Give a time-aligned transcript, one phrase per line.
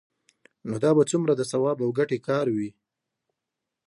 [0.67, 2.69] نو دا به څومره د ثواب او ګټې کار وي؟